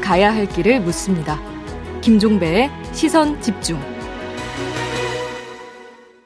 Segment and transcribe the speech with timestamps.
[0.00, 1.40] 가야 할 길을 묻습니다.
[2.00, 3.78] 김종배의 시선 집중.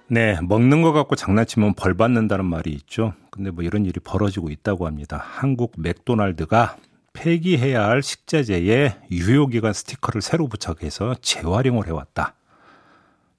[0.08, 3.14] 네, 먹는 거 갖고 장난치면 벌 받는다는 말이 있죠.
[3.30, 5.24] 근데 뭐 이런 일이 벌어지고 있다고 합니다.
[5.24, 6.76] 한국 맥도날드가
[7.14, 12.34] 폐기해야 할 식자재에 유효기간 스티커를 새로 부착해서 재활용을 해왔다.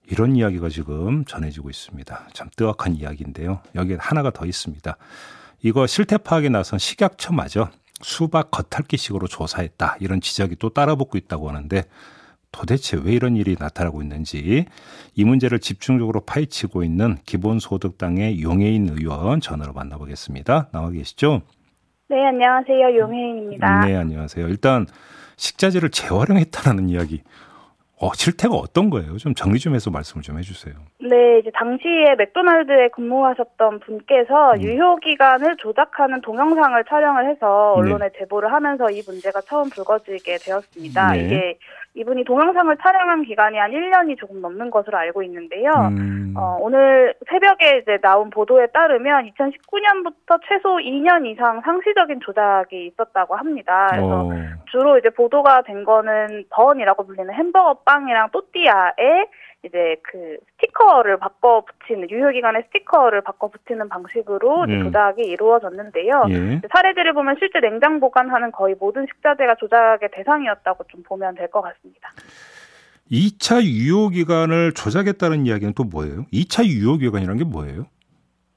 [0.10, 2.28] 이런 이야기가 지금 전해지고 있습니다.
[2.34, 3.61] 참 뜨악한 이야기인데요.
[3.75, 4.97] 여기에 하나가 더 있습니다.
[5.61, 7.70] 이거 실태 파악에 나선 식약처마저
[8.02, 9.97] 수박 겉핥기식으로 조사했다.
[10.00, 11.83] 이런 지적이 또 따라붙고 있다고 하는데
[12.52, 14.66] 도대체 왜 이런 일이 나타나고 있는지
[15.16, 20.69] 이 문제를 집중적으로 파헤치고 있는 기본소득당의 용해인 의원 전화로 만나보겠습니다.
[20.71, 21.42] 나와 계시죠?
[22.10, 22.97] 네, 안녕하세요.
[22.97, 23.86] 용해인입니다.
[23.86, 24.47] 네, 안녕하세요.
[24.47, 24.86] 일단
[25.38, 27.24] 식자재를 재활용했다는 이야기.
[28.00, 29.18] 어, 실태가 어떤 거예요?
[29.18, 30.74] 좀 정리 좀 해서 말씀을 좀 해주세요.
[31.00, 34.61] 네, 이제 당시에 맥도날드에 근무하셨던 분께서 음.
[34.61, 38.19] 유효 기간을 조작하는 동영상을 촬영을 해서 언론에 네.
[38.19, 41.11] 제보를 하면서 이 문제가 처음 불거지게 되었습니다.
[41.11, 41.19] 네.
[41.19, 41.58] 이게
[41.95, 45.71] 이분이 동영상을 촬영한 기간이 한 1년이 조금 넘는 것으로 알고 있는데요.
[45.91, 46.33] 음.
[46.36, 53.88] 어, 오늘 새벽에 이제 나온 보도에 따르면 2019년부터 최소 2년 이상 상시적인 조작이 있었다고 합니다.
[53.91, 54.31] 그래서 어.
[54.71, 59.26] 주로 이제 보도가 된 거는 번이라고 불리는 햄버거 빵이랑 또띠아에
[59.66, 64.84] 이제 그 스티커를 바꿔 붙이는 유효기간의 스티커를 바꿔 붙이는 방식으로 예.
[64.84, 66.26] 조작이 이루어졌는데요.
[66.30, 66.61] 예.
[66.70, 72.11] 사례들을 보면 실제 냉장 보관하는 거의 모든 식자재가 조작의 대상이었다고 좀 보면 될 것 같습니다.
[73.11, 76.26] 2차 유효기간을 조작했다는 이야기는 또 뭐예요?
[76.34, 77.86] 2차 유효기간이라는 게 뭐예요?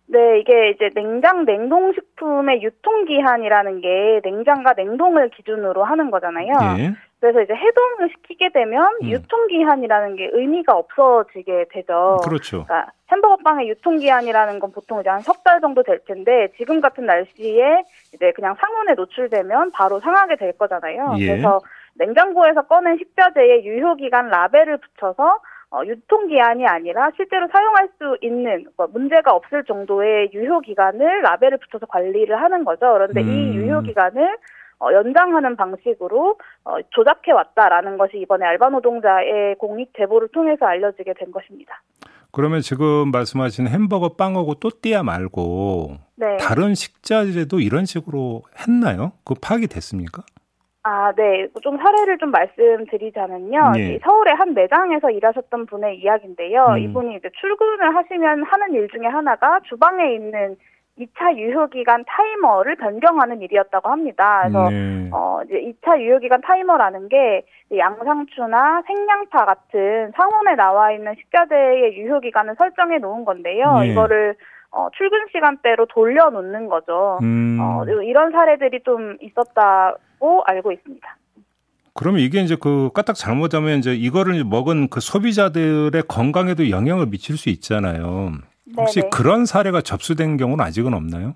[0.09, 6.53] 네, 이게 이제 냉장 냉동식품의 유통기한이라는 게 냉장과 냉동을 기준으로 하는 거잖아요.
[6.79, 6.95] 예.
[7.21, 9.09] 그래서 이제 해동을 시키게 되면 음.
[9.09, 12.19] 유통기한이라는 게 의미가 없어지게 되죠.
[12.23, 12.65] 그렇죠.
[12.65, 17.07] 그러니까 햄버거 빵의 유통기한이라는 건 보통 이제 한 석 달 정도 될 텐데 지금 같은
[17.07, 17.83] 날씨에
[18.15, 21.15] 이제 그냥 상온에 노출되면 바로 상하게 될 거잖아요.
[21.19, 21.27] 예.
[21.29, 21.61] 그래서
[21.95, 25.39] 냉장고에서 꺼낸 식자재에 유효기간 라벨을 붙여서
[25.71, 32.41] 어, 유통기한이 아니라 실제로 사용할 수 있는 뭐 문제가 없을 정도의 유효기간을 라벨을 붙여서 관리를
[32.41, 32.93] 하는 거죠.
[32.93, 33.29] 그런데 음.
[33.29, 34.37] 이 유효기간을
[34.79, 41.33] 어, 연장하는 방식으로 어, 조작해 왔다라는 것이 이번에 알바 노동자의 공익 제보를 통해서 알려지게 된
[41.33, 41.83] 것입니다.
[42.33, 46.37] 그러면 지금 말씀하신 햄버거 빵하고 또띠아 말고 네.
[46.37, 49.13] 다른 식자재도 이런 식으로 했나요?
[49.25, 50.23] 그 파악이 됐습니까?
[50.83, 51.49] 아, 네.
[51.63, 53.73] 좀 사례를 좀 말씀드리자면요.
[53.75, 53.99] 네.
[54.05, 56.65] 서울의 한 매장에서 일하셨던 분의 이야기인데요.
[56.75, 56.79] 음.
[56.79, 60.57] 이분이 이제 출근을 하시면 하는 일 중에 하나가 주방에 있는
[60.99, 64.41] 2차 유효기간 타이머를 변경하는 일이었다고 합니다.
[64.43, 65.11] 그래서 네.
[65.13, 67.45] 어 이제 2차 유효기간 타이머라는 게
[67.77, 73.81] 양상추나 생양파 같은 상온에 나와 있는 식자재의 유효기간을 설정해 놓은 건데요.
[73.81, 73.89] 네.
[73.89, 74.37] 이거를
[74.71, 77.19] 어, 출근 시간대로 돌려놓는 거죠.
[77.23, 77.59] 음.
[77.61, 81.17] 어, 이런 사례들이 좀 있었다고 알고 있습니다.
[81.95, 87.49] 그러면 이게 이제 그 까딱 잘못하면 이제 이거를 먹은 그 소비자들의 건강에도 영향을 미칠 수
[87.49, 88.33] 있잖아요.
[88.77, 89.11] 혹시 네네.
[89.11, 91.35] 그런 사례가 접수된 경우는 아직은 없나요?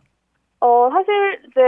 [0.61, 1.61] 어, 사실 이제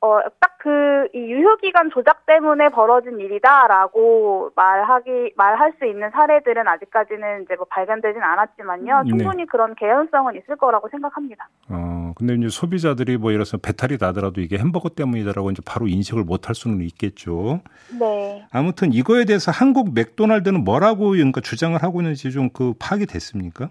[0.00, 7.42] 어, 딱 그 이 유효기간 조작 때문에 벌어진 일이다라고 말하기 말할 수 있는 사례들은 아직까지는
[7.42, 9.02] 이제 뭐 발견되진 않았지만요.
[9.02, 9.08] 네.
[9.10, 9.44] 충분히 네.
[9.44, 11.48] 그런 개연성은 있을 거라고 생각합니다.
[11.68, 16.24] 어, 근데 이제 소비자들이 뭐 예를 들어서 배탈이 나더라도 이게 햄버거 때문이다라고 이제 바로 인식을
[16.24, 17.60] 못 할 수는 있겠죠.
[18.00, 18.46] 네.
[18.50, 23.68] 아무튼 이거에 대해서 한국 맥도날드는 뭐라고 그러니까 주장을 하고 있는지 좀 그 파악이 됐습니까?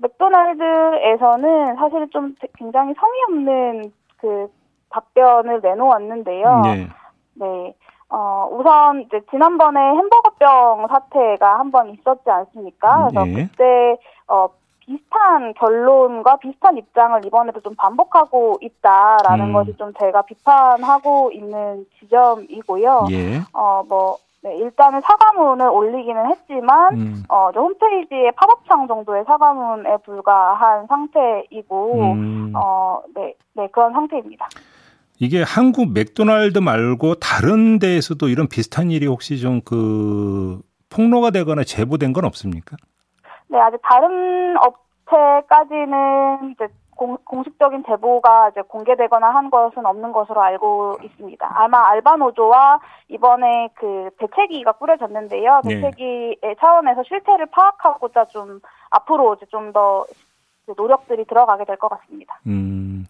[0.00, 4.48] 맥도날드에서는 사실 좀 굉장히 성의 없는 그
[4.90, 6.60] 답변을 내놓았는데요.
[6.64, 6.88] 네.
[7.34, 7.74] 네.
[8.08, 13.08] 어, 우선 이제 지난번에 햄버거병 사태가 한 번 있었지 않습니까?
[13.10, 13.46] 그래서 네.
[13.46, 13.96] 그때
[14.28, 14.48] 어
[14.80, 19.52] 비슷한 결론과 비슷한 입장을 이번에도 좀 반복하고 있다라는 음.
[19.54, 23.06] 것이 좀 제가 비판하고 있는 지점이고요.
[23.12, 23.40] 예.
[23.54, 27.22] 어뭐 네, 일단은 사과문을 올리기는 했지만 음.
[27.28, 32.52] 어, 홈페이지에 팝업창 정도의 사과문에 불과한 상태이고 음.
[32.56, 34.48] 어, 네, 네 그런 상태입니다.
[35.20, 40.60] 이게 한국 맥도날드 말고 다른 데에서도 이런 비슷한 일이 혹시 좀 그
[40.92, 42.76] 폭로가 되거나 제보된 건 없습니까?
[43.48, 46.68] 네, 아직 다른 업체까지는 이제
[47.02, 51.50] 공, 공식적인 제보가 이제 공개되거나 한 것은 없는 것으로 알고 있습니다.
[51.52, 52.78] 아마 알바노조와
[53.08, 55.62] 이번에 그 대책위가 꾸려졌는데요.
[55.64, 55.80] 네.
[55.80, 56.54] 대책위의 네.
[56.60, 58.60] 차원에서 실태를 파악하고자 좀
[58.90, 60.04] 앞으로 이제 좀 더
[60.76, 62.38] 노력들이 들어가게 될 것 같습니다.
[62.46, 63.04] 음.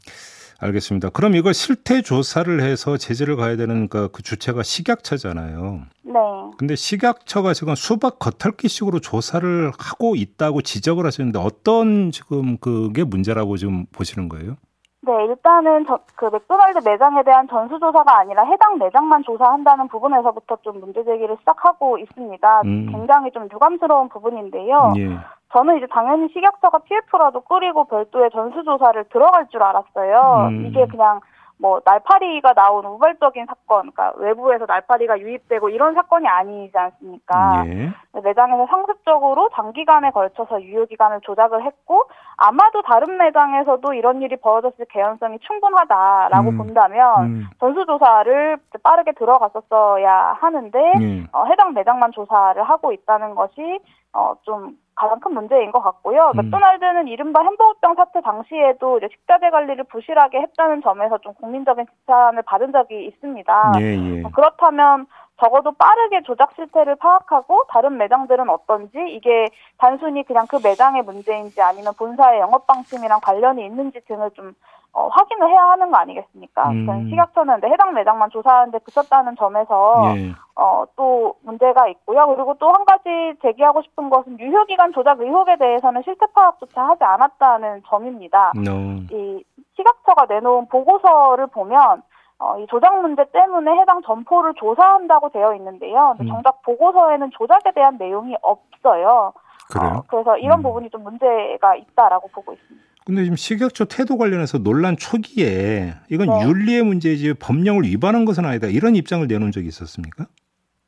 [0.62, 1.10] 알겠습니다.
[1.10, 5.82] 그럼 이거 실태 조사를 해서 제재를 가야 되는 그, 그 주체가 식약처잖아요.
[6.04, 6.12] 네.
[6.56, 13.86] 근데 식약처가 지금 수박 겉핥기식으로 조사를 하고 있다고 지적을 하시는데 어떤 지금 그게 문제라고 지금
[13.86, 14.56] 보시는 거예요?
[15.04, 21.02] 네, 일단은 저, 그 맥도날드 매장에 대한 전수조사가 아니라 해당 매장만 조사한다는 부분에서부터 좀 문제
[21.02, 22.60] 제기를 시작하고 있습니다.
[22.64, 22.86] 음.
[22.88, 24.92] 굉장히 좀 유감스러운 부분인데요.
[24.98, 25.18] 예.
[25.52, 30.48] 저는 이제 당연히 식약처가 TF라도 꾸리고 별도의 전수조사를 들어갈 줄 알았어요.
[30.50, 30.66] 음.
[30.66, 31.20] 이게 그냥
[31.62, 37.62] 뭐 날파리가 나온 우발적인 사건, 그러니까 외부에서 날파리가 유입되고 이런 사건이 아니지 않습니까?
[37.66, 37.92] 예.
[38.20, 42.02] 매장에서 상습적으로 장기간에 걸쳐서 유효 기간을 조작을 했고
[42.36, 46.58] 아마도 다른 매장에서도 이런 일이 벌어졌을 개연성이 충분하다라고 음.
[46.58, 47.46] 본다면 음.
[47.60, 51.26] 전수 조사를 빠르게 들어갔었어야 하는데 예.
[51.30, 53.78] 어, 해당 매장만 조사를 하고 있다는 것이
[54.12, 56.30] 어, 좀 가장 큰 문제인 것 같고요.
[56.34, 56.36] 음.
[56.36, 62.70] 맥도날드는 이른바 햄버거병 사태 당시에도 이제 식자재 관리를 부실하게 했다는 점에서 좀 국민적인 비판을 받은
[62.70, 63.72] 적이 있습니다.
[63.80, 64.22] 예, 예.
[64.22, 65.06] 어, 그렇다면
[65.40, 71.94] 적어도 빠르게 조작 실태를 파악하고 다른 매장들은 어떤지 이게 단순히 그냥 그 매장의 문제인지 아니면
[71.98, 74.54] 본사의 영업 방침이랑 관련이 있는지 등을 좀
[74.94, 76.68] 어, 확인을 해야 하는 거 아니겠습니까?
[76.70, 77.08] 음.
[77.08, 80.32] 식약처는 해당 매장만 조사하는데 그쳤다는 점에서 예.
[80.54, 82.26] 어, 또 문제가 있고요.
[82.26, 83.08] 그리고 또 한 가지
[83.42, 88.52] 제기하고 싶은 것은 유효기간 조작 의혹에 대해서는 실태 파악조차 하지 않았다는 점입니다.
[88.56, 89.02] No.
[89.10, 89.44] 이
[89.76, 92.02] 식약처가 내놓은 보고서를 보면
[92.38, 96.16] 어, 이 조작 문제 때문에 해당 점포를 조사한다고 되어 있는데요.
[96.20, 96.26] 음.
[96.26, 99.32] 정작 보고서에는 조작에 대한 내용이 없어요.
[99.72, 99.92] 그래요?
[99.96, 100.62] 어, 그래서 이런 음.
[100.62, 102.86] 부분이 좀 문제가 있다라고 보고 있습니다.
[103.04, 106.46] 근데 지금 식약처 태도 관련해서 논란 초기에 이건 네.
[106.46, 110.26] 윤리의 문제지 법령을 위반한 것은 아니다 이런 입장을 내놓은 적이 있었습니까?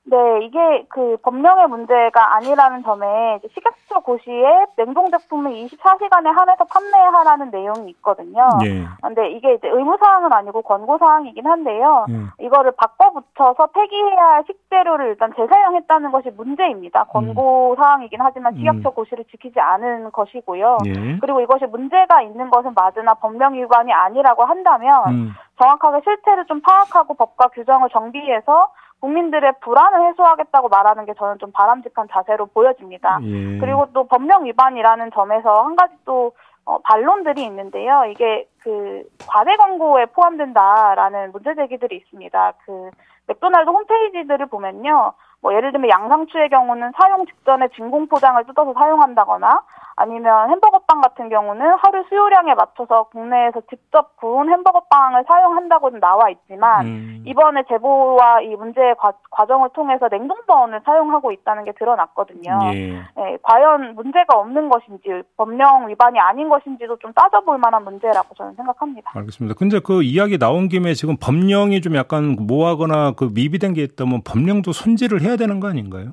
[0.06, 7.90] 네, 이게 그 법령의 문제가 아니라는 점에 식약처 고시에 냉동 제품을 24시간에 한해서 판매하라는 내용이
[7.92, 8.46] 있거든요.
[8.64, 8.84] 예.
[9.02, 12.04] 근데 이게 이제 의무 사항은 아니고 권고 사항이긴 한데요.
[12.10, 12.44] 예.
[12.44, 17.04] 이거를 바꿔 붙여서 폐기해야 할 식재료를 일단 재사용했다는 것이 문제입니다.
[17.04, 17.76] 권고 음.
[17.76, 18.94] 사항이긴 하지만 식약처 음.
[18.94, 20.78] 고시를 지키지 않은 것이고요.
[20.84, 21.18] 예.
[21.18, 25.34] 그리고 이것이 문제가 있는 것은 맞으나 법령 위반이 아니라고 한다면 음.
[25.58, 28.68] 정확하게 실태를 좀 파악하고 법과 규정을 정비해서
[29.04, 33.18] 국민들의 불안을 해소하겠다고 말하는 게 저는 좀 바람직한 자세로 보여집니다.
[33.22, 33.58] 예.
[33.58, 36.32] 그리고 또 법령 위반이라는 점에서 한 가지 또
[36.64, 38.06] 어, 반론들이 있는데요.
[38.06, 42.52] 이게 그 과대 광고에 포함된다라는 문제 제기들이 있습니다.
[42.64, 42.90] 그
[43.26, 45.12] 맥도날드 홈페이지들을 보면요.
[45.42, 49.60] 뭐 예를 들면 양상추의 경우는 사용 직전에 진공 포장을 뜯어서 사용한다거나
[49.96, 56.30] 아니면 햄버거 빵 같은 경우는 하루 수요량에 맞춰서 국내에서 직접 구운 햄버거 빵을 사용한다고는 나와
[56.30, 57.22] 있지만 음.
[57.26, 59.12] 이번에 제보와 이 문제의 과,
[59.46, 62.58] 정을 통해서 냉동버원을 사용하고 있다는 게 드러났거든요.
[62.74, 62.88] 예.
[63.16, 69.12] 네, 과연 문제가 없는 것인지 법령 위반이 아닌 것인지도 좀 따져볼 만한 문제라고 저는 생각합니다.
[69.14, 69.54] 알겠습니다.
[69.58, 74.72] 근데 그 이야기 나온 김에 지금 법령이 좀 약간 모하거나 그 미비된 게 있다면 법령도
[74.72, 76.12] 손질을 해야 되는 거 아닌가요?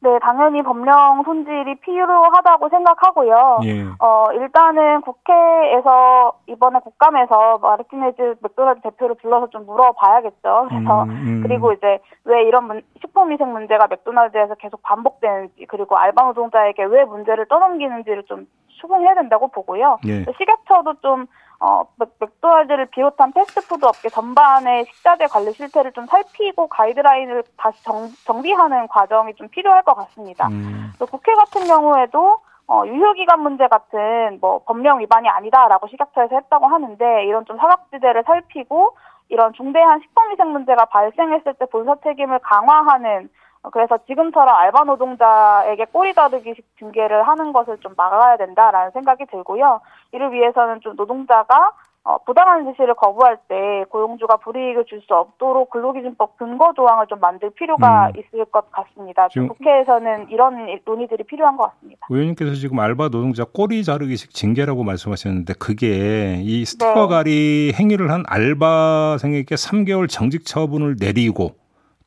[0.00, 3.58] 네, 당연히 법령 손질이 필요하다고 생각하고요.
[3.64, 3.82] 예.
[3.98, 10.66] 어, 일단은 국회에서 이번에 국감에서 마르티네즈 맥도날드 대표를 불러서 좀 물어봐야겠죠.
[10.68, 11.40] 그래서 음, 음.
[11.42, 17.46] 그리고 이제 왜 이런 문, 식품위생 문제가 맥도날드에서 계속 반복되는지 그리고 알바 노동자에게 왜 문제를
[17.46, 18.46] 떠넘기는지를 좀
[18.80, 19.98] 추궁해야 된다고 보고요.
[20.06, 20.24] 예.
[20.38, 21.26] 식약처도 좀
[21.60, 21.84] 어,
[22.20, 29.34] 맥도날드를 비롯한 패스트푸드 업계 전반의 식자재 관리 실태를 좀 살피고 가이드라인을 다시 정, 정비하는 과정이
[29.34, 30.46] 좀 필요할 것 같습니다.
[30.48, 30.92] 음.
[30.98, 32.38] 또 국회 같은 경우에도
[32.68, 38.94] 어, 유효기간 문제 같은 뭐 법령 위반이 아니다라고 식약처에서 했다고 하는데 이런 좀 사각지대를 살피고
[39.30, 43.30] 이런 중대한 식품위생 문제가 발생했을 때 본사 책임을 강화하는
[43.72, 49.80] 그래서 지금처럼 알바 노동자에게 꼬리 자르기식 징계를 하는 것을 좀 막아야 된다라는 생각이 들고요.
[50.12, 51.72] 이를 위해서는 좀 노동자가
[52.04, 57.50] 어, 부당한 지시를 거부할 때 고용주가 불이익을 줄 수 없도록 근로기준법 근거 조항을 좀 만들
[57.50, 58.12] 필요가 음.
[58.18, 59.28] 있을 것 같습니다.
[59.28, 62.06] 지금 국회에서는 이런 논의들이 필요한 것 같습니다.
[62.10, 67.08] 의원님께서 지금 알바 노동자 꼬리 자르기식 징계라고 말씀하셨는데 그게 이 스티커 네.
[67.08, 71.52] 가리 행위를 한 알바생에게 3개월 정직 처분을 내리고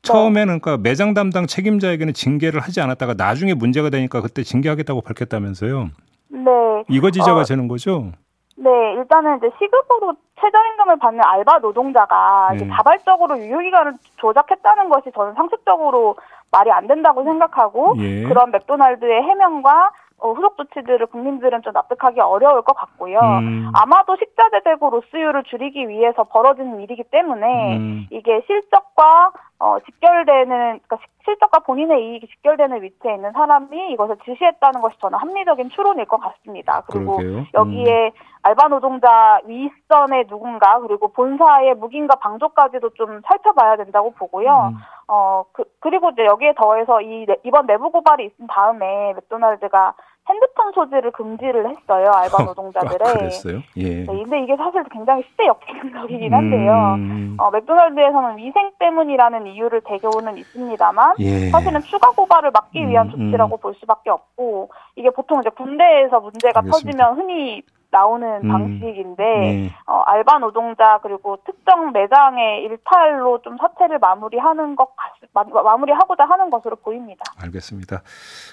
[0.02, 5.88] 처음에는 그러니까 매장 담당 책임자에게는 징계를 하지 않았다가 나중에 문제가 되니까 그때 징계하겠다고 밝혔다면서요.
[6.28, 6.50] 네.
[6.88, 8.10] 이거 지적가 어, 되는 거죠?
[8.56, 12.68] 네, 일단은 이제 시급으로 최저임금을 받는 알바 노동자가 네.
[12.68, 16.16] 자발적으로 유효기간을 조작했다는 것이 저는 상식적으로
[16.50, 18.24] 말이 안 된다고 생각하고 예.
[18.24, 23.18] 그런 맥도날드의 해명과 어, 후속 조치들을 국민들은 좀 납득하기 어려울 것 같고요.
[23.18, 23.72] 음.
[23.74, 28.06] 아마도 식자재 재고 로스율을 줄이기 위해서 벌어지는 일이기 때문에 음.
[28.10, 29.32] 이게 실적과
[29.62, 35.70] 어, 직결되는 그러니까 실적과 본인의 이익이 직결되는 위치에 있는 사람이 이것을 지시했다는 것이 저는 합리적인
[35.70, 36.82] 추론일 것 같습니다.
[36.88, 37.46] 그리고 그러게요.
[37.54, 38.10] 여기에 음.
[38.42, 44.72] 알바 노동자 윗선의 누군가 그리고 본사의 묵인과 방조까지도 좀 살펴봐야 된다고 보고요.
[44.72, 44.78] 음.
[45.12, 49.92] 어 그, 그리고 이제 여기에 더해서 이 이번 내부 고발이 있은 다음에 맥도날드가
[50.26, 52.98] 핸드폰 소지를 금지를 했어요 알바 노동자들의.
[53.06, 53.60] 아, 그랬어요?
[53.76, 54.04] 예.
[54.04, 56.94] 네, 근데 이게 사실 굉장히 시대 역행적이긴 한데요.
[56.96, 57.36] 음...
[57.38, 61.50] 어, 맥도날드에서는 위생 때문이라는 이유를 대교는 있습니다만 예.
[61.50, 63.60] 사실은 추가 고발을 막기 위한 음, 조치라고 음.
[63.60, 66.70] 볼 수밖에 없고 이게 보통 이제 군대에서 문제가 알겠습니다.
[66.70, 69.70] 터지면 흔히 나오는 음, 방식인데 네.
[69.86, 74.88] 어, 알바 노동자 그리고 특정 매장의 일탈로 좀 사태를 마무리하는 것
[75.32, 77.22] 마, 마무리하고자 하는 것으로 보입니다.
[77.40, 78.02] 알겠습니다.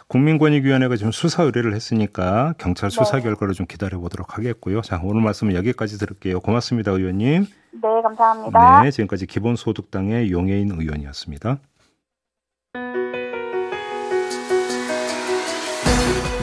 [0.10, 3.24] 국민권익위원회가 지금 수사 의뢰를 했으니까 경찰 수사 네.
[3.24, 4.82] 결과를 좀 기다려 보도록 하겠고요.
[4.82, 6.42] 자 오늘 말씀은 여기까지 들을게요.
[6.42, 7.46] 고맙습니다, 의원님.
[7.72, 8.84] 네, 감사합니다.
[8.84, 11.58] 네, 지금까지 기본소득당의 용해인 의원이었습니다.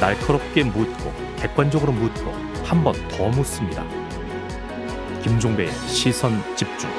[0.00, 3.84] 날카롭게 묻고 객관적으로 묻고 한 번 더 묻습니다.
[5.22, 6.90] 김종배의 시선 집중.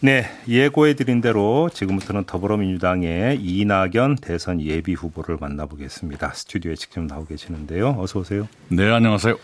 [0.00, 6.32] 네, 예고해 드린 대로 지금부터는 더불어민주당의 이낙연 대선 예비 후보를 만나보겠습니다.
[6.34, 7.96] 스튜디오에 직접 나오 계시는데요.
[7.98, 8.46] 어서 오세요.
[8.68, 9.36] 네, 안녕하세요.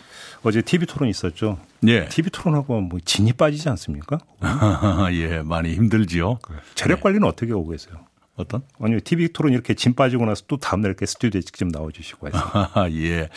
[0.43, 1.57] 어제 TV 토론 있었죠?
[1.87, 2.07] 예.
[2.07, 4.19] TV 토론하고 뭐 진이 빠지지 않습니까?
[5.13, 6.39] 예, 많이 힘들지요.
[6.75, 7.27] 체력 관리는 네.
[7.27, 7.95] 어떻게 오고 계세요?
[8.35, 8.63] 어떤?
[8.79, 12.37] 아니 TV 토론 이렇게 짐 빠지고 나서 또 다음날 이렇게 스튜디오에 직접 나와주시고 해서.
[12.91, 13.29] 예.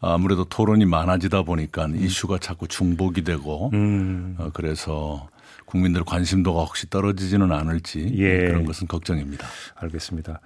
[0.00, 1.96] 아무래도 토론이 많아지다 보니까 음.
[1.96, 4.36] 이슈가 자꾸 중복이 되고, 음.
[4.38, 5.28] 어, 그래서
[5.66, 8.38] 국민들 관심도가 혹시 떨어지지는 않을지 예.
[8.38, 9.46] 그런 것은 걱정입니다.
[9.76, 10.40] 알겠습니다.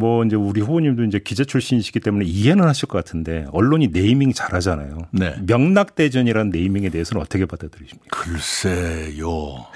[0.00, 4.96] 뭐 이제 우리 후보님도 이제 기자 출신이시기 때문에 이해는 하실 것 같은데 언론이 네이밍 잘하잖아요.
[5.12, 5.36] 네.
[5.46, 8.08] 명락대전이라는 네이밍에 대해서는 어떻게 받아들이십니까?
[8.10, 9.66] 글쎄요.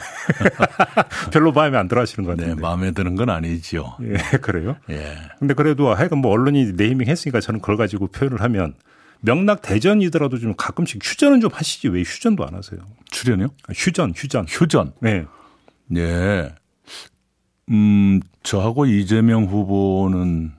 [1.31, 2.55] 별로 마음에 안 들어 하시는 것 같은데.
[2.55, 3.99] 네, 마음에 드는 건 아니지요.
[4.03, 4.77] 예, 그래요?
[4.89, 5.15] 예.
[5.39, 8.75] 근데 그래도 하여간 뭐 언론이 네이밍 했으니까 저는 그걸 가지고 표현을 하면
[9.21, 12.81] 명락 대전이더라도 좀 가끔씩 휴전은 좀 하시지 왜 휴전도 안 하세요?
[13.11, 13.49] 출연이요?
[13.69, 14.47] 아, 휴전, 휴전.
[14.49, 14.93] 휴전.
[15.01, 15.27] 네.
[15.87, 16.49] 네.
[18.45, 20.53] 음, 저하고 이재명 후보는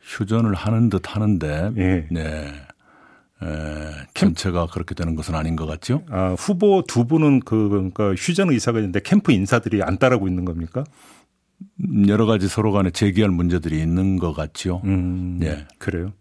[0.00, 2.06] 휴전을 하는 듯 하는데, 예.
[2.10, 2.52] 네.
[3.42, 6.04] 에, 전체가 그렇게 되는 것은 아닌 것 같죠?
[6.10, 10.84] 아, 후보 두 분은 그, 그러니까 휴전 의사가 있는데 캠프 인사들이 안 따르고 있는 겁니까?
[11.84, 14.80] 음, 여러 가지 서로 간에 제기할 문제들이 있는 것 같죠.
[14.84, 15.66] 음, 네.
[15.78, 16.12] 그래요.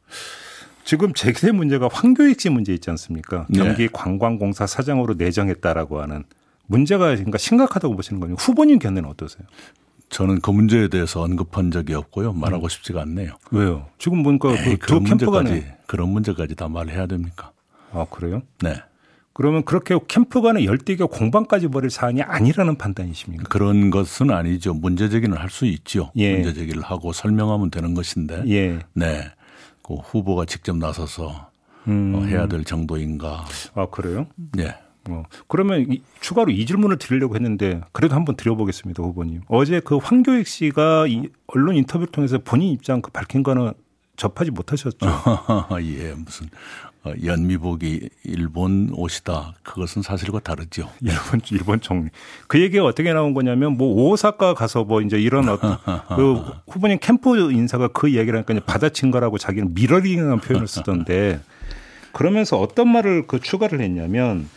[0.84, 3.46] 지금 제기된 문제가 황교익 씨 문제 있지 않습니까?
[3.50, 3.60] 네.
[3.60, 3.90] 경기 네.
[3.92, 6.24] 관광공사 사장으로 내정했다라고 하는
[6.66, 8.36] 문제가 그러니까 심각하다고 보시는 거예요.
[8.36, 9.48] 후보님 견해는 어떠세요?
[10.12, 12.34] 저는 그 문제에 대해서 언급한 적이 없고요.
[12.34, 12.70] 말하고 음.
[12.70, 13.38] 싶지가 않네요.
[13.52, 13.88] 왜요?
[13.98, 17.52] 지금 보니까 그 그런 문제까지 그런 문제까지 다 말해야 됩니까?
[17.94, 18.42] 아 그래요?
[18.62, 18.76] 네.
[19.34, 23.46] 그러면 그렇게 캠프 간의 열대겨 공방까지 벌일 사안이 아니라는 판단이십니까?
[23.48, 24.74] 그런 것은 아니죠.
[24.74, 26.12] 문제 제기는 할 수 있죠.
[26.18, 26.34] 예.
[26.34, 28.44] 문제 제기를 하고 설명하면 되는 것인데.
[28.50, 28.80] 예.
[28.94, 29.24] 네.
[29.82, 31.50] 그 후보가 직접 나서서
[31.88, 32.14] 음.
[32.16, 33.46] 어, 해야 될 정도인가.
[33.74, 34.28] 아 그래요?
[34.54, 34.76] 네.
[35.10, 39.42] 어, 그러면 이, 추가로 이 질문을 드리려고 했는데 그래도 한번 드려보겠습니다, 후보님.
[39.48, 43.74] 어제 그 황교익 씨가 이 언론 인터뷰를 통해서 본인 입장 그 밝힌 거는
[44.16, 44.98] 접하지 못하셨죠?
[45.82, 46.48] 예, 무슨
[47.04, 49.56] 어, 연미복이 일본 옷이다.
[49.64, 50.88] 그것은 사실과 다르죠.
[51.02, 52.10] 일본 일본 총리.
[52.48, 55.78] 그 얘기가 어떻게 나온 거냐면 뭐 오사카 가서 뭐 이제 이런 어떤
[56.16, 61.40] 그 후보님 캠프 인사가 그 얘기를 하니까 받아친 거라고 자기는 미러링이라는 표현을 쓰던데
[62.14, 64.48] 그러면서 어떤 말을 그 추가를 했냐면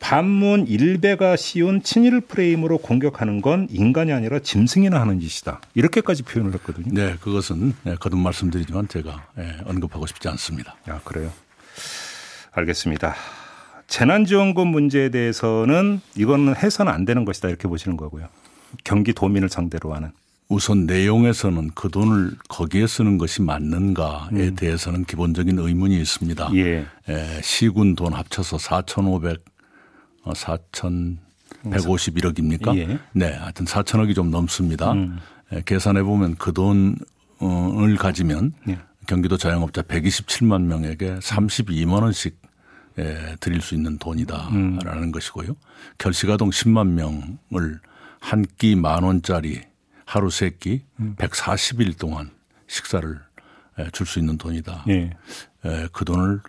[0.00, 5.60] 반문 일베가 씌운 친일 프레임으로 공격하는 건 인간이 아니라 짐승이나 하는 짓이다.
[5.74, 6.92] 이렇게까지 표현을 했거든요.
[6.92, 10.74] 네, 그것은 네, 거듭 말씀드리지만 제가 네, 언급하고 싶지 않습니다.
[10.86, 11.30] 아, 그래요?
[12.52, 13.14] 알겠습니다.
[13.86, 18.28] 재난지원금 문제에 대해서는 이거는 해서는 안 되는 것이다 이렇게 보시는 거고요.
[18.84, 20.10] 경기도민을 상대로 하는.
[20.48, 24.56] 우선 내용에서는 그 돈을 거기에 쓰는 것이 맞는가에 음.
[24.56, 26.50] 대해서는 기본적인 의문이 있습니다.
[26.54, 26.86] 예.
[27.08, 29.44] 에, 시군 돈 합쳐서 4,500
[30.24, 32.68] 4,151억입니까?
[32.68, 32.98] 어, 예.
[33.12, 34.92] 네, 하여튼 4천억이 좀 넘습니다.
[34.92, 35.18] 음.
[35.52, 38.78] 예, 계산해 보면 그 돈을 가지면 예.
[39.06, 42.40] 경기도 자영업자 127만 명에게 32만 원씩
[42.98, 45.12] 예, 드릴 수 있는 돈이다라는 음.
[45.12, 45.54] 것이고요.
[45.98, 47.80] 결식아동 10만 명을
[48.20, 49.62] 한 끼 만 원짜리
[50.04, 51.14] 하루 세 끼, 음.
[51.18, 52.30] 140일 동안
[52.68, 53.18] 식사를
[53.78, 54.84] 예, 줄수 있는 돈이다.
[54.88, 55.10] 예.
[55.64, 56.40] 예, 그 돈을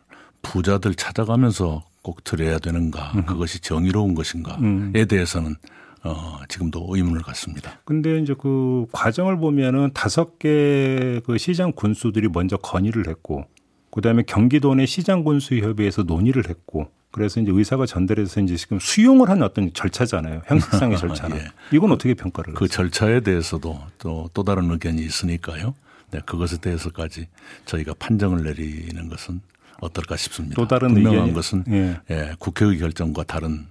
[0.42, 3.26] 부자들 찾아가면서 꼭 드려야 되는가, 음.
[3.26, 4.94] 그것이 정의로운 것인가에 음.
[5.08, 5.56] 대해서는
[6.04, 7.80] 어, 지금도 의문을 갖습니다.
[7.86, 13.46] 근데 이제 그 과정을 보면은 다섯 개 그 시장 군수들이 먼저 건의를 했고,
[13.92, 18.80] 그 다음에 경기도 내 시장 군수 협의회에서 논의를 했고, 그래서 이제 의사가 전달해서 이제 지금
[18.80, 20.44] 수용을 한 어떤 절차잖아요.
[20.48, 21.38] 형식상의 절차는.
[21.38, 21.46] 예.
[21.72, 22.54] 이건 어떻게 평가를?
[22.54, 25.76] 그 절차에 대해서도 또, 또 다른 의견이 있으니까요.
[26.12, 27.28] 네, 그것에 대해서까지
[27.66, 29.42] 저희가 판정을 내리는 것은
[29.82, 30.56] 어떨까 싶습니다.
[30.56, 32.00] 또 다른 분명한 의견이, 것은 예.
[32.10, 33.66] 예, 국회의 결정과 다른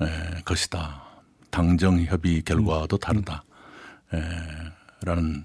[0.00, 1.02] 예, 것이다.
[1.50, 3.44] 당정 협의 결과도 다르다.
[4.12, 4.18] 음.
[4.18, 5.44] 예, 라는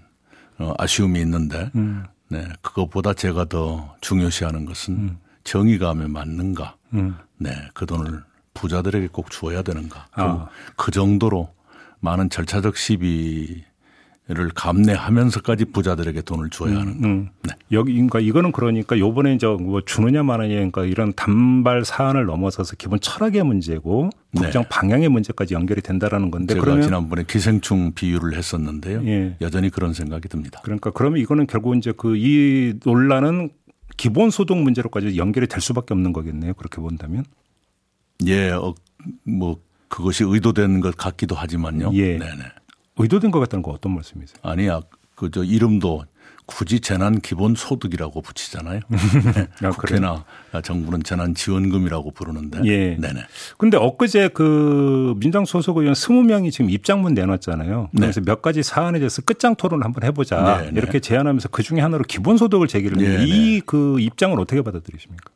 [0.57, 2.05] 어, 아쉬움이 있는데 음.
[2.29, 5.17] 네, 그것보다 제가 더 중요시하는 것은 음.
[5.43, 6.75] 정의감에 맞는가.
[6.93, 7.15] 음.
[7.37, 10.07] 네, 그 돈을 부자들에게 꼭 주어야 되는가.
[10.11, 10.47] 아.
[10.75, 11.53] 그 정도로
[11.99, 13.63] 많은 절차적 시비
[14.31, 17.29] 를 감내하면서까지 부자들에게 돈을 줘야 하는 음, 음.
[17.41, 17.53] 네.
[17.71, 22.99] 여기 그러니까 이거는 그러니까 요번에 이제 뭐 주느냐 마느냐 그러니까 이런 단발 사안을 넘어서서 기본
[22.99, 24.69] 철학의 문제고 국정 네.
[24.69, 29.01] 방향의 문제까지 연결이 된다라는 건데 제가 그러면 지난번에 기생충 비유를 했었는데요.
[29.05, 29.35] 예.
[29.41, 30.61] 여전히 그런 생각이 듭니다.
[30.63, 33.49] 그러니까 그러면 이거는 결국 이제 그 이 논란은
[33.97, 36.53] 기본 소득 문제로까지 연결이 될 수밖에 없는 거겠네요.
[36.53, 37.23] 그렇게 본다면.
[38.27, 38.75] 예, 어,
[39.23, 41.91] 뭐 그것이 의도된 것 같기도 하지만요.
[41.93, 42.17] 예.
[42.17, 42.43] 네네.
[42.99, 44.37] 의도된 것 같다는 거 어떤 말씀이세요?
[44.43, 44.81] 아니야.
[45.15, 46.05] 그 저 이름도
[46.45, 48.79] 굳이 재난 기본 소득이라고 붙이잖아요.
[49.61, 50.23] 아, 국회나
[50.63, 52.61] 정부는 재난 지원금이라고 부르는데.
[52.65, 52.95] 예.
[52.95, 53.21] 네네.
[53.57, 57.89] 근데 엊그제 그 민당 소속 의원 20명이 지금 입장문 내놨잖아요.
[57.91, 57.99] 네.
[57.99, 58.25] 그래서 네.
[58.25, 60.57] 몇 가지 사안에 대해서 끝장 토론을 한번 해 보자.
[60.61, 60.79] 네, 네.
[60.79, 63.55] 이렇게 제안하면서 그 중에 하나로 기본 소득을 제기를 했는데 네, 네.
[63.57, 65.29] 이그 입장을 어떻게 받아들이십니까?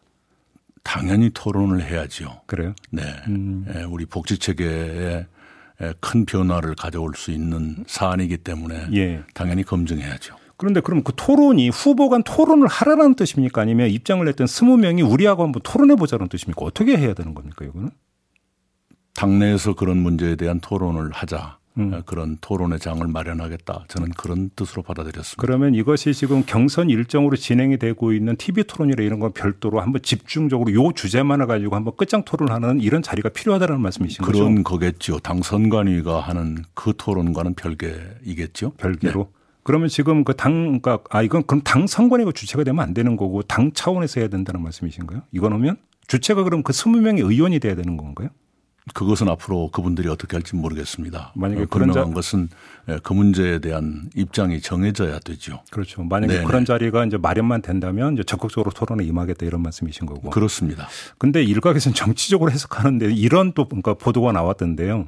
[0.81, 2.41] 당연히 토론을 해야죠.
[2.47, 2.73] 그래요?
[2.91, 3.03] 네.
[3.27, 3.65] 음.
[3.75, 5.27] 예, 우리 복지 체계에
[5.99, 9.23] 큰 변화를 가져올 수 있는 사안이기 때문에 예.
[9.33, 10.35] 당연히 검증해야죠.
[10.57, 13.61] 그런데 그럼 그 토론이 후보 간 토론을 하라는 뜻입니까?
[13.61, 16.63] 아니면 입장을 냈던 스무 명이 우리하고 한번 토론해 보자는 뜻입니까?
[16.63, 17.89] 어떻게 해야 되는 겁니까, 이거는?
[19.15, 21.57] 당내에서 그런 문제에 대한 토론을 하자.
[21.77, 22.01] 음.
[22.05, 23.85] 그런 토론의 장을 마련하겠다.
[23.87, 25.41] 저는 그런 뜻으로 받아들였습니다.
[25.41, 30.73] 그러면 이것이 지금 경선 일정으로 진행이 되고 있는 TV 토론이나 이런 건 별도로 한번 집중적으로
[30.73, 34.37] 요 주제만을 가지고 한번 끝장 토론하는 이런 자리가 필요하다는 말씀이신 거죠?
[34.37, 35.19] 그런 거겠죠.
[35.19, 38.73] 당 선관위가 하는 그 토론과는 별개이겠죠.
[38.77, 39.29] 별개로.
[39.33, 39.43] 네.
[39.63, 43.41] 그러면 지금 그 당, 그러니까 아 이건 그럼 당 선관위가 주체가 되면 안 되는 거고
[43.43, 45.21] 당 차원에서 해야 된다는 말씀이신가요?
[45.31, 45.77] 이건 하면
[46.07, 48.29] 주체가 그럼 그 스무 명의 의원이 돼야 되는 건가요?
[48.93, 51.31] 그것은 앞으로 그분들이 어떻게 할지 모르겠습니다.
[51.35, 52.03] 만약에 그런 자...
[52.03, 52.49] 것은
[52.89, 55.61] 예, 그 문제에 대한 입장이 정해져야 되죠.
[55.71, 56.03] 그렇죠.
[56.03, 56.45] 만약에 네네.
[56.45, 60.29] 그런 자리가 이제 마련만 된다면 이제 적극적으로 토론에 임하겠다 이런 말씀이신 거고.
[60.31, 60.89] 그렇습니다.
[61.17, 65.07] 근데 일각에서는 정치적으로 해석하는데 이런 또 그러니까 보도가 나왔던데요.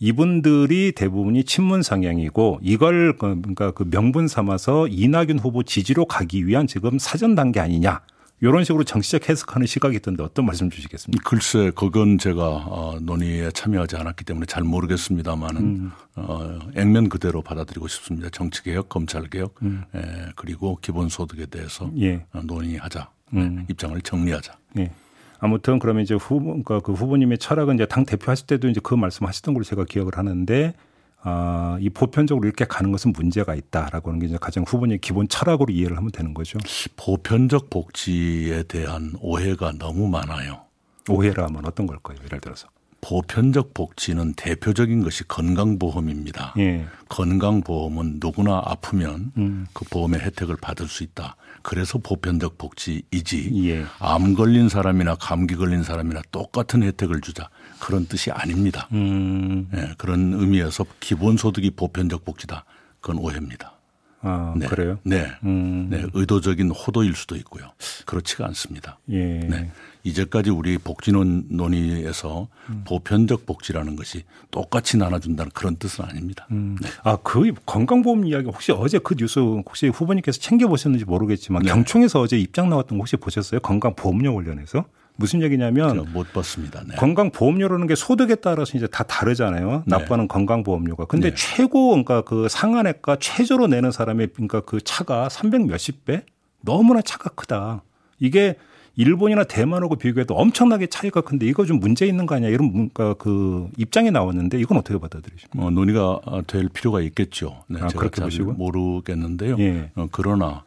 [0.00, 6.68] 이분들이 대부분이 친문 상향이고 이걸 그 그러니까 그 명분 삼아서 이낙연 후보 지지로 가기 위한
[6.68, 8.00] 지금 사전 단계 아니냐.
[8.40, 11.28] 이런 식으로 정치적 해석하는 시각이 있던데 어떤 말씀 주시겠습니까?
[11.28, 15.92] 글쎄, 그건 제가 어, 논의에 참여하지 않았기 때문에 잘 모르겠습니다만은 음.
[16.14, 18.28] 어, 액면 그대로 받아들이고 싶습니다.
[18.30, 19.82] 정치 개혁, 검찰 개혁, 음.
[19.94, 20.00] 에,
[20.36, 22.24] 그리고 기본 소득에 대해서 예.
[22.32, 23.10] 어, 논의하자.
[23.34, 23.66] 음.
[23.68, 24.56] 입장을 정리하자.
[24.78, 24.92] 예.
[25.40, 28.94] 아무튼 그러면 이제 후보, 그러니까 그 후보님의 철학은 이제 당 대표 하실 때도 이제 그
[28.94, 30.74] 말씀 하셨던 걸로 제가 기억을 하는데
[31.22, 35.72] 아, 이 보편적으로 이렇게 가는 것은 문제가 있다라고 하는 게 이제 가장 후보님 기본 철학으로
[35.72, 36.58] 이해를 하면 되는 거죠.
[36.96, 40.62] 보편적 복지에 대한 오해가 너무 많아요.
[41.08, 42.18] 오해라면 어떤 걸까요?
[42.24, 42.68] 예를 들어서.
[43.00, 46.54] 보편적 복지는 대표적인 것이 건강보험입니다.
[46.58, 46.84] 예.
[47.08, 49.66] 건강보험은 누구나 아프면 음.
[49.72, 51.36] 그 보험의 혜택을 받을 수 있다.
[51.62, 53.84] 그래서 보편적 복지이지 예.
[54.00, 57.48] 암 걸린 사람이나 감기 걸린 사람이나 똑같은 혜택을 주자.
[57.80, 58.88] 그런 뜻이 아닙니다.
[58.92, 59.68] 음.
[59.72, 62.64] 네, 그런 의미에서 기본소득이 보편적 복지다.
[63.00, 63.78] 그건 오해입니다.
[64.20, 64.66] 아, 네.
[64.66, 64.98] 그래요?
[65.04, 65.28] 네.
[65.44, 65.88] 음.
[65.90, 66.04] 네.
[66.12, 67.70] 의도적인 호도일 수도 있고요.
[68.04, 68.98] 그렇지가 않습니다.
[69.10, 69.38] 예.
[69.38, 69.70] 네.
[70.02, 72.82] 이제까지 우리 복지론 논의에서 음.
[72.86, 76.46] 보편적 복지라는 것이 똑같이 나눠준다는 그런 뜻은 아닙니다.
[76.50, 76.76] 음.
[76.80, 76.88] 네.
[77.04, 81.70] 아, 그 건강보험 이야기 혹시 어제 그 뉴스 혹시 후보님께서 챙겨보셨는지 모르겠지만 네.
[81.70, 83.60] 경총에서 어제 입장 나왔던 거 혹시 보셨어요?
[83.60, 84.84] 건강보험료 관련해서?
[85.18, 86.84] 무슨 얘기냐면 못 봤습니다.
[86.86, 86.94] 네.
[86.94, 89.70] 건강보험료라는 게 소득에 따라서 이제 다 다르잖아요.
[89.70, 89.82] 네.
[89.86, 91.06] 납부하는 건강보험료가.
[91.06, 91.34] 근데 네.
[91.36, 96.24] 최고 그러니까 그 상한액과 최저로 내는 사람의 그러니까 그 차가 300 몇십 배
[96.60, 97.82] 너무나 차가 크다.
[98.20, 98.54] 이게
[98.94, 103.68] 일본이나 대만하고 비교해도 엄청나게 차이가 큰데 이거 좀 문제 있는 거 아니야 이런 뭔가 그
[103.76, 105.66] 입장이 나왔는데 이건 어떻게 받아들이십니까?
[105.66, 107.64] 어, 논의가 될 필요가 있겠죠.
[107.68, 109.56] 네, 아, 그렇게 보시고 모르겠는데요.
[109.58, 109.90] 예.
[109.96, 110.62] 어, 그러나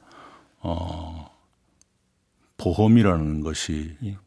[0.60, 1.30] 어,
[2.58, 4.18] 보험이라는 것이 예.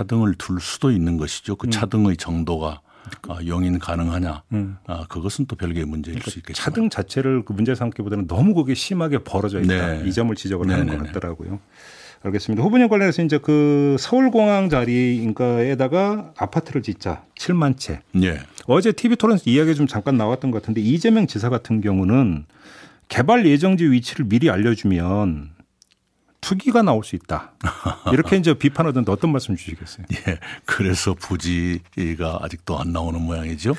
[0.00, 1.56] 차등을 둘 수도 있는 것이죠.
[1.56, 1.70] 그 음.
[1.70, 2.80] 차등의 정도가
[3.28, 4.42] 아, 용인 가능하냐.
[4.52, 4.76] 음.
[4.86, 6.62] 아, 그것은 또 별개의 문제일 그러니까 수 있겠죠.
[6.62, 9.98] 차등 자체를 그 문제 삼기보다는 너무 그게 심하게 벌어져 있다.
[9.98, 10.02] 네.
[10.06, 11.60] 이 점을 지적을 네 하는 것 같더라고요.
[12.22, 12.62] 알겠습니다.
[12.62, 18.00] 후보님 관련해서 이제 그 서울공항 자리 인가에다가 아파트를 짓자 7만 채.
[18.12, 18.38] 네.
[18.66, 22.44] 어제 TV 토론에서 이야기 좀 잠깐 나왔던 것 같은데 이재명 지사 같은 경우는
[23.08, 25.50] 개발 예정지 위치를 미리 알려주면
[26.50, 27.52] 투기가 나올 수 있다.
[28.12, 30.04] 이렇게 이제 비판하던데 어떤 말씀 주시겠어요?
[30.26, 30.38] 예.
[30.64, 33.76] 그래서 부지가 아직도 안 나오는 모양이죠.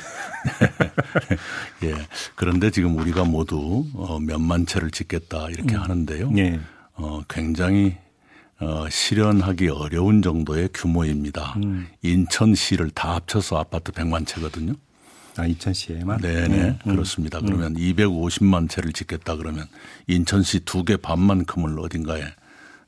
[1.84, 1.94] 예.
[2.36, 5.82] 그런데 지금 우리가 모두 어, 몇만 채를 짓겠다 이렇게 음.
[5.82, 6.32] 하는데요.
[6.38, 6.62] 예.
[6.94, 7.98] 어, 굉장히
[8.62, 11.56] 어, 실현하기 어려운 정도의 규모입니다.
[11.58, 11.90] 음.
[12.04, 14.76] 인천시를 다 합쳐서 아파트 100만 채거든요.
[15.36, 16.22] 아, 인천시에만?
[16.22, 16.58] 네네.
[16.58, 16.92] 음, 음.
[16.92, 17.40] 그렇습니다.
[17.40, 17.48] 음.
[17.48, 19.66] 그러면 250만 채를 짓겠다 그러면
[20.08, 22.24] 인천시 두 개 반만큼을 어딘가에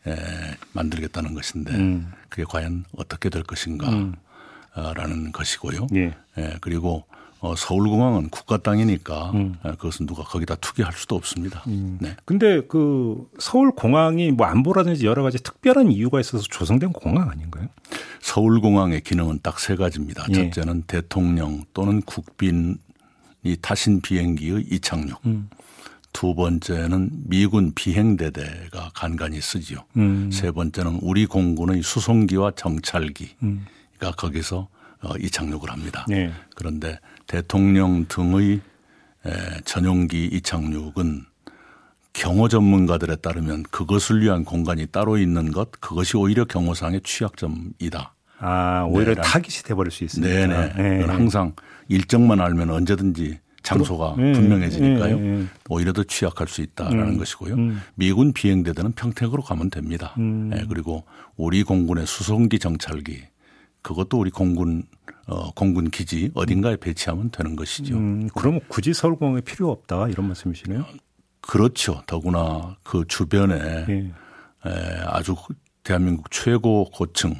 [0.08, 0.16] 에,
[0.74, 2.12] 만들겠다는 것인데 음.
[2.30, 4.16] 그게 과연 어떻게 될 것인가 음.
[4.76, 5.88] 라는 것이고요.
[5.96, 6.16] 예.
[6.38, 6.58] 예.
[6.62, 7.04] 그리고
[7.39, 9.56] 어, 서울공항은 국가 땅이니까 음.
[9.66, 11.62] 예, 그것은 누가 거기다 투기할 수도 없습니다.
[11.68, 11.98] 음.
[12.02, 12.16] 네.
[12.24, 17.68] 근데 그 서울공항이 뭐 안보라든지 여러 가지 특별한 이유가 있어서 조성된 공항 아닌가요?
[18.22, 20.26] 서울공항의 기능은 딱 세 가지입니다.
[20.30, 20.34] 예.
[20.34, 22.78] 첫째는 대통령 또는 국빈이
[23.62, 25.20] 타신 비행기의 이착륙.
[25.26, 25.50] 음.
[26.13, 29.80] 두 번째는 미군 비행대대가 간간히 쓰지요.
[29.97, 30.32] 음.
[30.32, 33.65] 세 번째는 우리 공군의 수송기와 정찰기가 음.
[34.15, 34.69] 거기서
[35.02, 36.06] 어, 이착륙을 합니다.
[36.08, 36.32] 네.
[36.56, 38.62] 그런데 대통령 등의
[39.65, 41.26] 전용기 이착륙은
[42.13, 48.13] 경호 전문가들에 따르면 그것을 위한 공간이 따로 있는 것 그것이 오히려 경호상의 취약점이다.
[48.39, 50.47] 아 오히려 네, 타깃이 돼버릴 수 있습니다.
[50.47, 50.73] 네네.
[50.99, 51.06] 네.
[51.06, 51.54] 항상
[51.88, 55.19] 일정만 알면 언제든지 장소가 네, 분명해지니까요.
[55.19, 55.45] 네, 네.
[55.69, 57.56] 오히려 더 취약할 수 있다라는 음, 것이고요.
[57.56, 57.82] 음.
[57.95, 60.13] 미군 비행대대는 평택으로 가면 됩니다.
[60.17, 60.49] 음.
[60.49, 61.04] 네, 그리고
[61.38, 63.23] 우리 공군의 수송기 정찰기
[63.82, 64.84] 그것도 우리 공군
[65.28, 67.95] 어, 공군 기지 어딘가에 배치하면 되는 것이죠.
[67.95, 70.86] 음, 그러면 굳이 서울공항에 필요 없다 이런 말씀이시네요.
[71.41, 72.02] 그렇죠.
[72.06, 74.12] 더구나 그 주변에 예.
[74.65, 74.71] 에,
[75.06, 75.36] 아주
[75.84, 77.36] 대한민국 최고 고층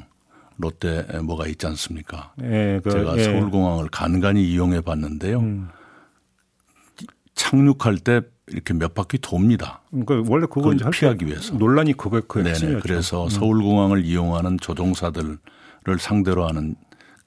[0.56, 2.32] 롯데 뭐가 있지 않습니까?
[2.42, 3.24] 예, 그, 제가 예.
[3.24, 5.40] 서울공항을 간간히 이용해 봤는데요.
[5.40, 5.68] 음.
[7.54, 9.80] 착륙할 때 이렇게 몇 바퀴 돕니다.
[9.90, 12.82] 그러니까 원래 그걸 피하기 위해서 논란이 그거 그 핵심이었죠.
[12.82, 13.28] 그래서 음.
[13.30, 15.38] 서울공항을 이용하는 조종사들을
[15.98, 16.74] 상대로 하는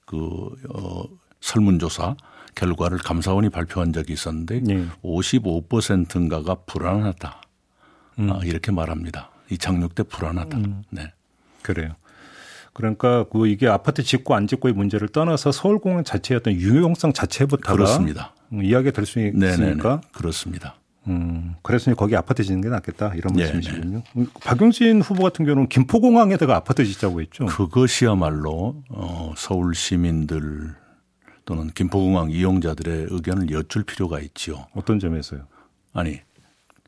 [0.04, 1.04] 그 어,
[1.40, 2.16] 설문조사
[2.54, 4.86] 결과를 감사원이 발표한 적이 있었는데 네.
[5.02, 7.40] 55%인가가 불안하다.
[8.20, 8.32] 음.
[8.32, 9.30] 아, 이렇게 말합니다.
[9.50, 10.56] 이 착륙 때 불안하다.
[10.58, 10.82] 음.
[10.90, 11.12] 네.
[11.62, 11.94] 그래요.
[12.72, 18.34] 그러니까 그 이게 아파트 짓고 안 짓고의 문제를 떠나서 서울공항 자체의 어떤 유용성 자체부터가 그렇습니다.
[18.52, 20.00] 음, 이야기가 될 수 있으니까.
[20.12, 20.74] 그렇습니다.
[21.06, 23.52] 음, 그래서 거기 아파트 짓는 게 낫겠다 이런 네네.
[23.52, 24.02] 말씀이시군요.
[24.16, 27.46] 음, 박용진 후보 같은 경우는 김포공항에다가 아파트 짓자고 했죠.
[27.46, 30.74] 그것이야말로 어, 서울 시민들
[31.46, 34.66] 또는 김포공항 이용자들의 의견을 여쭐 필요가 있지요.
[34.74, 35.40] 어떤 점에서요?
[35.94, 36.20] 아니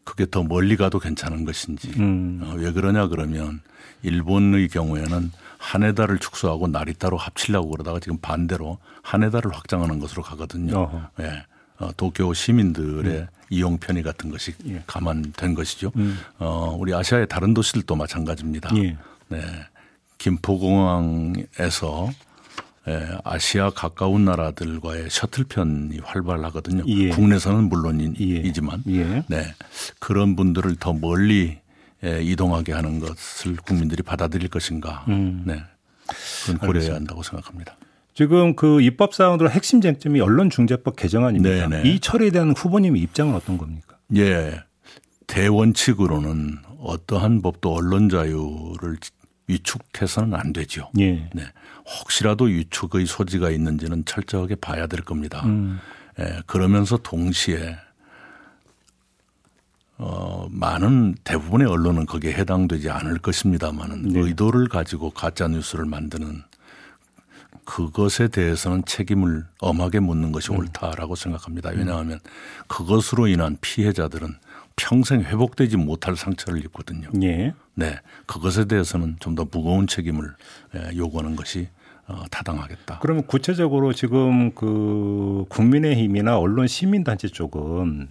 [0.05, 2.41] 그게 더 멀리 가도 괜찮은 것인지 음.
[2.45, 3.61] 어, 왜 그러냐 그러면
[4.03, 11.09] 일본의 경우에는 하네다를 축소하고 나리타로 합치려고 그러다가 지금 반대로 하네다를 확장하는 것으로 가거든요.
[11.21, 11.23] 예.
[11.23, 11.43] 네.
[11.81, 13.27] 어, 도쿄 시민들의 음.
[13.49, 14.83] 이용 편의 같은 것이 예.
[14.87, 15.91] 감안된 것이죠.
[15.97, 16.19] 음.
[16.39, 18.71] 어, 우리 아시아의 다른 도시들도 마찬가지입니다.
[18.77, 18.97] 예.
[19.29, 19.41] 네.
[20.19, 22.11] 김포공항에서
[22.89, 26.85] 예, 아시아 가까운 나라들과의 셔틀편이 활발하거든요.
[26.87, 27.09] 예.
[27.11, 29.25] 국내선은 물론이지만 예.
[29.29, 29.55] 네.
[29.99, 31.59] 그런 분들을 더 멀리
[32.05, 35.05] 예, 이동하게 하는 것을 국민들이 받아들일 것인가.
[35.09, 35.43] 음.
[35.47, 35.63] 네.
[36.45, 37.77] 그건 고려해야 한다고 생각합니다.
[38.21, 41.69] 지금 그 입법 사항들 핵심 쟁점이 언론중재법 개정안입니다.
[41.69, 41.89] 네네.
[41.89, 43.97] 이 처리에 대한 후보님의 입장은 어떤 겁니까?
[44.15, 44.61] 예.
[45.27, 48.99] 대원칙으로는 어떠한 법도 언론 자유를
[49.47, 50.91] 위축해서는 안 되죠.
[50.99, 51.31] 예.
[51.33, 51.45] 네.
[51.87, 55.41] 혹시라도 위축의 소지가 있는지는 철저하게 봐야 될 겁니다.
[55.47, 55.79] 음.
[56.19, 56.43] 예.
[56.45, 57.75] 그러면서 동시에
[59.97, 64.21] 어, 많은 대부분의 언론은 거기에 해당되지 않을 것입니다만은 네.
[64.21, 66.50] 의도를 가지고 가짜 뉴스를 만드는
[67.71, 70.59] 그것에 대해서는 책임을 엄하게 묻는 것이 음.
[70.59, 71.71] 옳다라고 생각합니다.
[71.71, 72.19] 왜냐하면
[72.67, 74.35] 그것으로 인한 피해자들은
[74.75, 77.09] 평생 회복되지 못할 상처를 입거든요.
[77.23, 77.55] 예.
[77.75, 78.01] 네.
[78.27, 80.35] 그것에 대해서는 좀 더 무거운 책임을
[80.75, 81.69] 예, 요구하는 것이
[82.09, 82.99] 어, 타당하겠다.
[83.03, 88.09] 그러면 구체적으로 지금 그 국민의힘이나 언론 시민단체 쪽은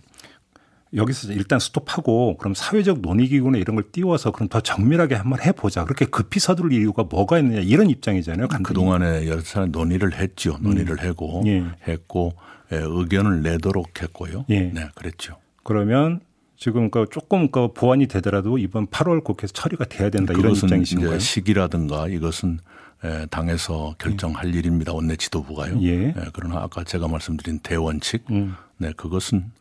[0.95, 5.83] 여기서 일단 스톱하고 그럼 사회적 논의기구나 이런 걸 띄워서 그럼 더 정밀하게 한번 해보자.
[5.83, 8.47] 그렇게 급히 서두를 이유가 뭐가 있느냐 이런 입장이잖아요.
[8.47, 8.63] 간단히.
[8.63, 10.57] 그동안에 여러 차례 논의를 했죠.
[10.61, 11.07] 논의를 음.
[11.09, 11.63] 하고 예.
[11.87, 12.33] 했고
[12.71, 14.45] 예, 의견을 내도록 했고요.
[14.49, 14.61] 예.
[14.61, 15.37] 네, 그랬죠.
[15.63, 16.21] 그러면
[16.57, 21.19] 지금 그 조금 그 보완이 되더라도 이번 8월 국회에서 처리가 돼야 된다 이런 입장이신가요?
[21.19, 22.59] 시기라든가 이것은
[23.05, 24.57] 예, 당에서 결정할 예.
[24.57, 24.91] 일입니다.
[24.91, 25.79] 원내 지도부가요.
[25.83, 26.07] 예.
[26.07, 26.13] 예.
[26.33, 28.55] 그러나 아까 제가 말씀드린 대원칙, 음.
[28.77, 29.51] 네 그것은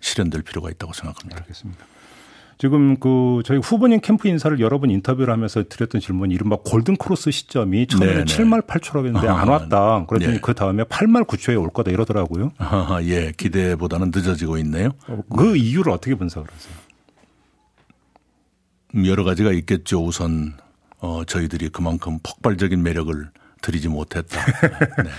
[0.00, 1.40] 실현될 필요가 있다고 생각합니다.
[1.42, 1.84] 알겠습니다.
[2.58, 7.30] 지금 그 저희 후보님 캠프 인사를 여러 번 인터뷰를 하면서 드렸던 질문이 이른바 골든 크로스
[7.30, 8.44] 시점이 처음에는 네네.
[8.44, 10.06] 7말 8초라고 했는데 안 왔다.
[10.06, 10.40] 그랬더니 네.
[10.40, 12.52] 그 다음에 8말 9초에 올 거다 이러더라고요.
[12.58, 14.90] 아, 예, 기대보다는 늦어지고 있네요.
[15.08, 16.74] 어, 그 이유를 어떻게 분석을 하세요?
[18.94, 20.04] 음, 여러 가지가 있겠죠.
[20.04, 20.54] 우선
[21.00, 23.30] 어, 저희들이 그만큼 폭발적인 매력을
[23.62, 24.40] 드리지 못했다.
[25.02, 25.10] 네.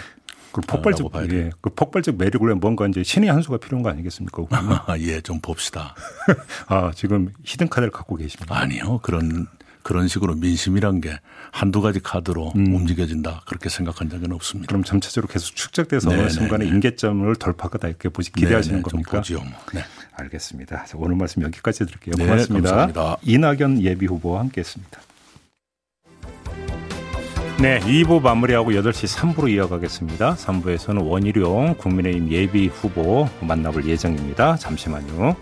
[0.56, 4.46] 그 폭발적 예, 그 폭발적 매력을 뭔가 이제 신의 한 수가 필요한 거 아니겠습니까?
[4.88, 5.94] 아, 예, 좀 봅시다.
[6.68, 8.58] 아, 지금 히든 카드를 갖고 계십니다.
[8.58, 9.00] 아니요.
[9.04, 9.48] 그런
[9.84, 11.20] 그런 식으로 민심이란 게
[11.52, 12.74] 한두 가지 카드로 음.
[12.74, 14.68] 움직여진다 그렇게 생각한 적은 없습니다.
[14.70, 19.18] 그럼 점차적으로 계속 축적돼서 어느 순간에 임계점을 돌파하다 이렇게 보시 기대하시는 네네, 겁니까?
[19.18, 19.40] 보지요.
[19.40, 19.52] 뭐.
[19.74, 19.84] 네.
[20.14, 20.86] 알겠습니다.
[20.96, 22.16] 오늘 말씀 여기까지 드릴게요.
[22.18, 22.70] 네, 고맙습니다.
[22.70, 23.18] 감사합니다.
[23.24, 25.02] 이낙연 예비 후보와 함께했습니다.
[27.58, 30.36] 네, 2부 마무리하고 8시 3부로 이어가겠습니다.
[30.36, 34.58] 3부에서는 원희룡 국민의힘 예비 후보 만나볼 예정입니다.
[34.58, 35.38] 잠시만요.